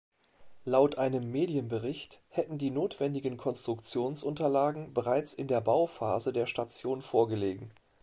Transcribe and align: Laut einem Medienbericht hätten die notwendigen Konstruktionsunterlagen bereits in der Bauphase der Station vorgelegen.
Laut 0.65 0.97
einem 0.97 1.31
Medienbericht 1.31 2.23
hätten 2.31 2.57
die 2.57 2.71
notwendigen 2.71 3.37
Konstruktionsunterlagen 3.37 4.95
bereits 4.95 5.35
in 5.35 5.45
der 5.47 5.61
Bauphase 5.61 6.33
der 6.33 6.47
Station 6.47 7.03
vorgelegen. 7.03 7.69